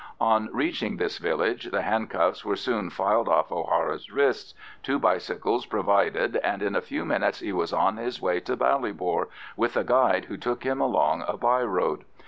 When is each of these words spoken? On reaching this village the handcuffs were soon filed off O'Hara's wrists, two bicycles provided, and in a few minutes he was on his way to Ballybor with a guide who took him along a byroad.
On 0.19 0.49
reaching 0.51 0.97
this 0.97 1.19
village 1.19 1.65
the 1.65 1.83
handcuffs 1.83 2.43
were 2.43 2.55
soon 2.55 2.89
filed 2.89 3.29
off 3.29 3.51
O'Hara's 3.51 4.09
wrists, 4.09 4.55
two 4.81 4.97
bicycles 4.97 5.67
provided, 5.67 6.37
and 6.37 6.63
in 6.63 6.75
a 6.75 6.81
few 6.81 7.05
minutes 7.05 7.39
he 7.41 7.53
was 7.53 7.71
on 7.71 7.97
his 7.97 8.19
way 8.19 8.39
to 8.39 8.57
Ballybor 8.57 9.27
with 9.55 9.77
a 9.77 9.83
guide 9.83 10.25
who 10.25 10.37
took 10.37 10.63
him 10.63 10.81
along 10.81 11.23
a 11.27 11.37
byroad. 11.37 12.05